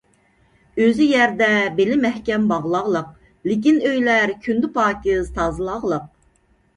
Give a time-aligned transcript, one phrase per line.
[0.83, 1.49] ئۆزى يەردە
[1.79, 3.11] بېلى مەھكەم باغلاغلىق،
[3.49, 6.09] لېكىن ئۆيلەر كۈندە پاكىز تازىلاقلىق.